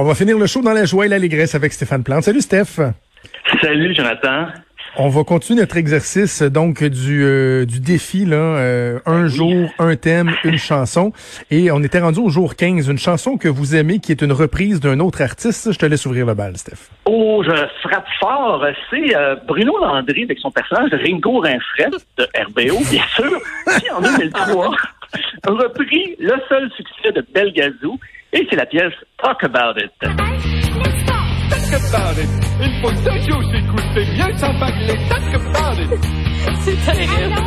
[0.00, 2.22] On va finir le show dans la joie et l'allégresse avec Stéphane Plante.
[2.22, 2.78] Salut Steph.
[3.60, 4.46] Salut Jonathan.
[4.96, 9.96] On va continuer notre exercice donc du, euh, du défi là, euh, un jour, un
[9.96, 11.12] thème, une chanson
[11.50, 14.30] et on était rendu au jour 15, une chanson que vous aimez qui est une
[14.30, 15.72] reprise d'un autre artiste.
[15.72, 16.78] Je te laisse ouvrir le bal, Steph.
[17.06, 17.50] Oh, je
[17.82, 23.40] frappe fort, c'est euh, Bruno Landry avec son personnage Ringo Rinfret de RBO bien sûr,
[23.80, 24.70] qui en 2003
[25.42, 27.98] a repris le seul succès de Belgazou
[28.32, 28.92] et c'est la pièce
[29.22, 29.90] Talk About It.
[30.00, 32.28] Talk about it.
[32.60, 34.94] Il faut toujours s'écouter bien sans parler.
[35.08, 36.00] Talk about it.
[36.60, 37.42] C'est terrible.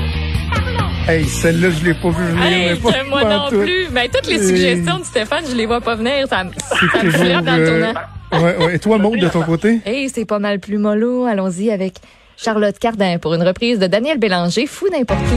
[1.08, 2.44] Hey, celle-là, je l'ai pas vu venir.
[2.44, 3.62] Hey, mais pas moi non pantoute.
[3.63, 3.88] plus.
[3.91, 6.27] Ben, toutes les suggestions de Stéphane, je les vois pas venir.
[6.27, 8.44] Ça, me- ça me toujours, frappe dans le euh, tournant.
[8.45, 8.75] Ouais, ouais.
[8.75, 9.80] Et toi, Maud, de ton côté?
[9.86, 11.25] Hey, c'est pas mal plus mollo.
[11.25, 11.95] Allons-y avec
[12.38, 15.36] Charlotte Cardin pour une reprise de Daniel Bélanger, Fou n'importe qui.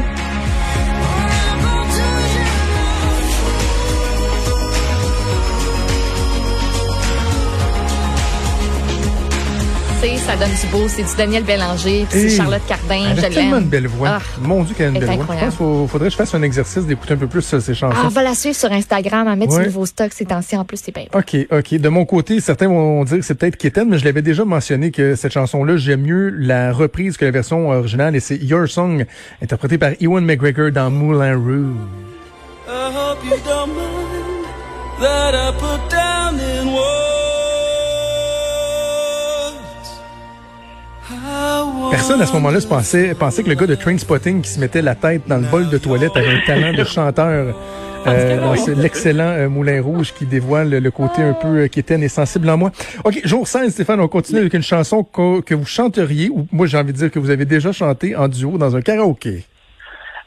[10.04, 13.24] Ça donne du beau, c'est du Daniel Bélanger, puis Hey, c'est Charlotte Cardin, Elle je
[13.24, 14.08] a tellement une belle voix.
[14.12, 14.20] Ah.
[14.42, 15.14] Mon Dieu, qu'elle a une belle voix.
[15.16, 15.46] Je incroyable.
[15.56, 17.96] pense qu'il faudrait que je fasse un exercice d'écouter un peu plus euh, ces chansons.
[17.98, 19.60] Ah, on va la suivre sur Instagram, à mettre Ouais.
[19.60, 20.58] du nouveau stock ces temps-ci.
[20.58, 21.04] En plus, c'est bien.
[21.14, 21.74] OK, OK.
[21.74, 24.90] De mon côté, certains vont dire que c'est peut-être Kitten, mais je l'avais déjà mentionné
[24.90, 29.06] que cette chanson-là, j'aime mieux la reprise que la version originale et c'est Your Song,
[29.42, 31.76] interprétée par Ewan McGregor dans Moulin Rouge.
[32.68, 34.44] I hope you don't mind
[35.00, 37.13] that I put down in words
[41.94, 44.82] Personne à ce moment-là se pensait, pensait que le gars de Trainspotting qui se mettait
[44.82, 47.54] la tête dans le bol de toilette avait un talent de chanteur.
[48.08, 52.50] Euh, l'excellent euh, Moulin Rouge qui dévoile le côté un peu euh, quétaine et sensible
[52.50, 52.72] en moi.
[53.04, 56.66] OK, jour 16, Stéphane, on continue avec une chanson que, que vous chanteriez, ou moi
[56.66, 59.44] j'ai envie de dire que vous avez déjà chanté en duo dans un karaoké.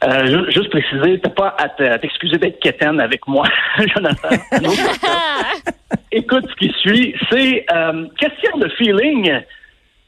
[0.04, 3.46] Euh, ju- juste préciser, t'as pas à te- à t'excuser d'être quétaine avec moi,
[3.94, 4.28] Jonathan.
[6.12, 9.30] Écoute ce qui suit, c'est euh, question de feeling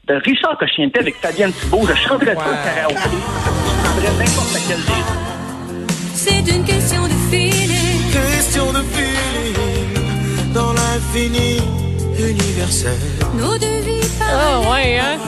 [0.06, 1.86] de Richard Cochienté avec Fabienne Thibault.
[1.88, 2.96] Je chanterais ça au karaoké.
[3.04, 4.78] Je prendrais n'importe quel.
[6.14, 8.10] C'est une question de feeling.
[8.12, 11.58] question de feeling dans l'infini
[12.18, 12.96] universel.
[13.38, 15.18] Nos deux vies Ah, ouais, hein?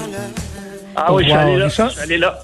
[0.97, 1.65] Ah oui, je suis Wow, allé là.
[1.67, 1.89] Richard?
[1.89, 2.39] Je suis allé là.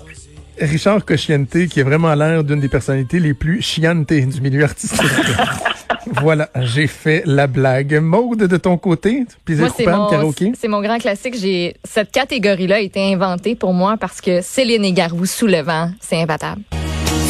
[0.60, 5.00] Richard Cochiente, qui est vraiment l'air d'une des personnalités les plus chiantes du milieu artistique.
[6.20, 8.00] voilà, j'ai fait la blague.
[8.00, 11.36] Maude, de ton côté, plaisir coupable, c'est mon grand classique.
[11.38, 15.60] J'ai cette catégorie-là a été inventée pour moi parce que Céline et Garou sous le
[15.62, 16.62] vent, c'est imbattable.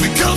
[0.00, 0.34] Mais quand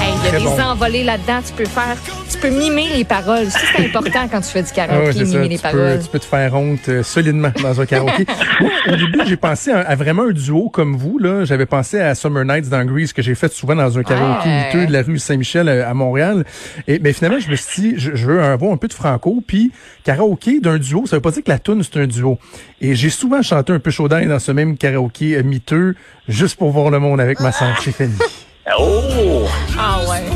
[0.00, 0.60] Hey, il y a Très des bon.
[0.62, 1.40] envolées là-dedans.
[1.46, 1.96] Tu peux faire,
[2.40, 3.46] tu peux mimer les paroles.
[3.50, 5.98] C'est important quand tu fais du Ah karaoké, mimer les Tu peux, paroles.
[6.02, 8.26] tu peux te faire honte euh, solidement dans un karaoké.
[8.60, 11.18] Moi, au début, j'ai pensé à, à vraiment un duo comme vous.
[11.18, 11.44] là.
[11.44, 14.66] J'avais pensé à Summer Nights dans Grease que j'ai fait souvent dans un karaoké Ouais.
[14.66, 16.44] miteux de la rue Saint-Michel euh, à Montréal.
[16.86, 19.42] Et, mais finalement, je me suis dit, je, je veux avoir un peu de franco.
[19.46, 19.72] Puis
[20.04, 22.38] karaoké d'un duo, ça veut pas dire que la tune c'est un duo.
[22.80, 25.94] Et j'ai souvent chanté un peu chaud dans ce même karaoké euh, miteux,
[26.28, 28.12] juste pour voir le monde avec ma sœur Tiffany.
[28.76, 29.44] Oh!
[29.78, 30.35] Ah ouais.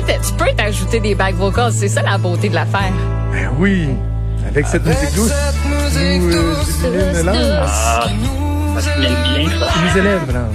[0.00, 1.72] Peux tu peux t'ajouter des back vocals.
[1.72, 2.92] C'est ça la beauté de l'affaire.
[3.32, 3.88] Ben oui,
[4.48, 5.64] avec cette musique douce, Cette
[6.20, 8.06] nous, euh, douce illumine douce, Ah,
[8.76, 9.66] ça se bien, ça.
[9.84, 10.52] nous élève l'âme.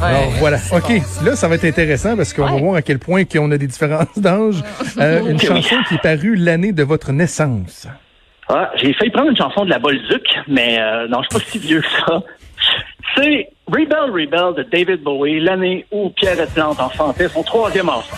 [0.00, 0.92] Alors voilà, ok,
[1.24, 2.60] là ça va être intéressant parce qu'on va Ouais.
[2.60, 4.62] voir à quel point qu'on a des différences d'âge.
[5.00, 7.86] Euh, une chanson qui est parue l'année de votre naissance.
[8.48, 11.50] Ah, j'ai failli prendre une chanson de la Bolduc, mais euh, non, je suis pas
[11.52, 12.20] si vieux que ça.
[13.16, 18.16] C'est Rebel Rebel de David Bowie, l'année où Pierre Plante enfantait son troisième enfant.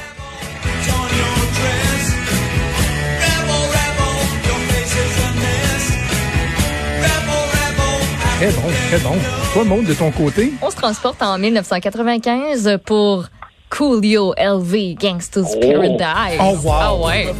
[8.40, 9.16] Très bon, très bon.
[9.52, 13.26] Toi, monde de ton côté, On se transporte en 1995 pour
[13.70, 15.60] Coolio LV Gangsta's Oh.
[15.60, 16.38] Paradise.
[16.40, 16.72] Oh, wow.
[16.74, 17.32] Ah ouais.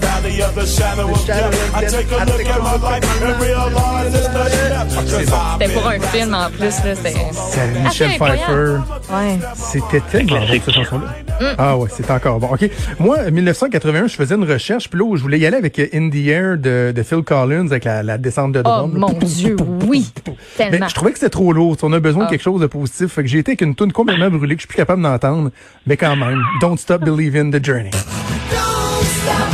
[5.59, 6.61] C'était pour un film en plus.
[6.85, 8.77] là, c'est assez Michel Pfeiffer.
[9.11, 9.39] Ouais.
[9.55, 11.55] C'était tellement bon cette chanson-là.
[11.59, 12.49] Ah ouais, c'est encore bon.
[12.53, 12.69] Ok,
[12.99, 15.87] moi, 1981, je faisais une recherche, puis là où je voulais y aller avec euh,
[15.95, 18.93] In the Air de, de Phil Collins avec la, la descente de Oh drum.
[18.99, 19.57] mon Dieu,
[19.87, 20.11] oui.
[20.59, 21.77] Mais je trouvais que c'était trop lourd.
[21.83, 22.27] On a besoin Ah.
[22.27, 23.09] de quelque chose de positif.
[23.13, 25.51] Fait que j'ai été avec une tune complètement brûlée que je suis plus capable d'entendre.
[25.87, 27.91] Mais quand même, Don't Stop Believing the Journey.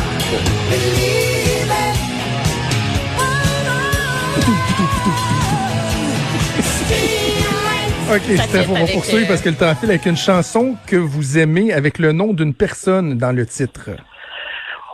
[8.09, 10.17] OK, Ça Steph, fit on va poursuivre euh, parce que le temps file avec une
[10.17, 13.91] chanson que vous aimez avec le nom d'une personne dans le titre.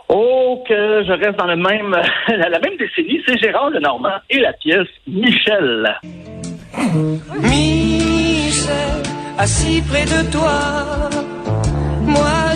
[0.09, 1.91] Oh, que je reste dans le même,
[2.27, 5.95] la, la même décennie, c'est Gérard Lenormand et la pièce Michel.
[7.41, 9.03] Michel,
[9.37, 11.09] assis près de toi,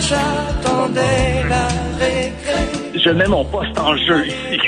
[0.00, 1.68] j'attendais la
[1.98, 2.98] récré.
[3.04, 4.60] Je mets mon poste en jeu ici.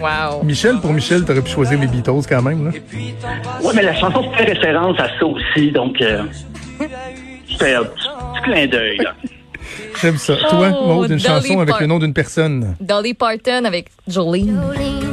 [0.00, 0.42] Wow.
[0.42, 2.66] Michel, pour Michel, t'aurais pu choisir les Beatles quand même.
[2.66, 2.70] Là.
[3.62, 6.22] ouais, mais la chanson fait référence à ça aussi, donc euh,
[7.50, 8.98] c'était un petit, petit clin d'œil.
[8.98, 9.14] là.
[10.02, 10.36] J'aime ça.
[10.50, 12.76] Toi, Oh, Maud, une Dolly chanson avec le nom d'une personne.
[12.80, 14.60] Dolly Parton avec Jolene.
[14.60, 15.12] Jolene,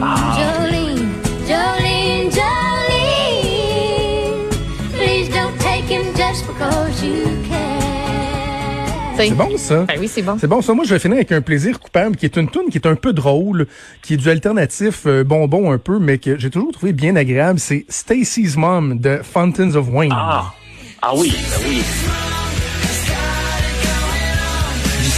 [9.29, 9.83] C'est bon, ça?
[9.83, 10.37] Ben oui, c'est bon.
[10.39, 10.73] C'est bon, ça.
[10.73, 12.95] Moi, je vais finir avec un plaisir coupable, qui est une tune qui est un
[12.95, 13.67] peu drôle,
[14.01, 17.59] qui est du alternatif euh, bonbon un peu, mais que j'ai toujours trouvé bien agréable.
[17.59, 20.13] C'est Stacy's Mom de Fountains of Wayne.
[20.15, 20.53] Ah,
[21.01, 21.81] ah oui, ben oui.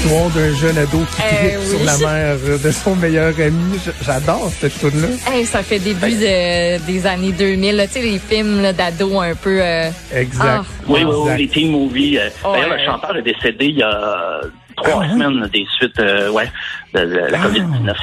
[0.04, 1.68] L'histoire d'un jeune ado qui Eh tripe oui.
[1.70, 3.80] sur la mère de son meilleur ami.
[4.06, 5.08] J'adore cette tune-là.
[5.32, 9.22] Hey, ça fait début de- des années 2000, là, tu sais, les films là, d'ados
[9.24, 9.60] un peu...
[9.62, 10.44] euh, Exact.
[10.46, 10.64] Ah.
[10.88, 12.18] Oui, oui, oui, les teen movies.
[12.18, 12.78] euh, D'ailleurs, Ouais.
[12.80, 14.42] le chanteur est décédé il y a
[14.76, 16.50] trois Ah, semaines des suites, euh, ouais,
[16.94, 17.96] de, de la COVID-19.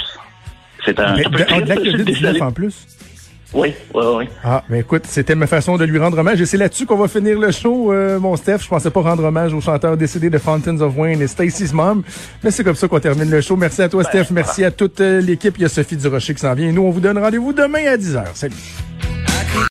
[0.87, 2.41] C'est un, un peu ah, de la triste, je suis COVID-19 désolé.
[2.43, 2.75] en plus.
[3.53, 4.29] Oui, oui, oui.
[4.45, 6.41] Ah, ben écoute, c'était ma façon de lui rendre hommage.
[6.41, 8.59] Et c'est là-dessus qu'on va finir le show, euh, mon Steph.
[8.61, 12.03] Je pensais pas rendre hommage au chanteur décédé de Fountains of Wayne et Stacy's Mom.
[12.45, 13.57] Mais c'est comme ça qu'on termine le show.
[13.57, 14.27] Merci à toi, Steph.
[14.31, 15.55] Merci à toute euh, l'équipe.
[15.59, 16.69] Il y a Sophie Durocher qui s'en vient.
[16.69, 18.25] Et nous, on vous donne rendez-vous demain à 10h.
[18.35, 18.55] Salut.